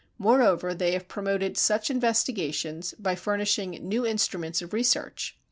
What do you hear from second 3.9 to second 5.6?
instruments of research.